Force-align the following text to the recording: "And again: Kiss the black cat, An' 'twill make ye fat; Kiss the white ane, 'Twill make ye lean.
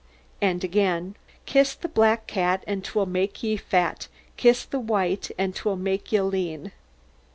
"And 0.41 0.63
again: 0.63 1.15
Kiss 1.45 1.75
the 1.75 1.87
black 1.87 2.25
cat, 2.25 2.63
An' 2.65 2.81
'twill 2.81 3.05
make 3.05 3.43
ye 3.43 3.55
fat; 3.55 4.07
Kiss 4.35 4.65
the 4.65 4.79
white 4.79 5.29
ane, 5.37 5.53
'Twill 5.53 5.75
make 5.75 6.11
ye 6.11 6.19
lean. 6.21 6.71